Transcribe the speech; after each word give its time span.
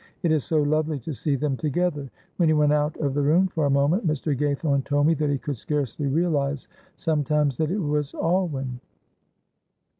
It 0.23 0.31
is 0.31 0.43
so 0.43 0.63
lovely 0.63 0.97
to 1.01 1.13
see 1.13 1.35
them 1.35 1.55
together. 1.55 2.09
When 2.37 2.49
he 2.49 2.53
went 2.53 2.73
out 2.73 2.97
of 2.97 3.13
the 3.13 3.21
room 3.21 3.45
for 3.49 3.67
a 3.67 3.69
moment, 3.69 4.07
Mr. 4.07 4.35
Gaythorne 4.35 4.83
told 4.83 5.05
me 5.05 5.13
that 5.13 5.29
he 5.29 5.37
could 5.37 5.57
scarcely 5.57 6.07
realise 6.07 6.67
sometimes 6.95 7.55
that 7.57 7.69
it 7.69 7.77
was 7.77 8.15
Alwyn." 8.15 8.79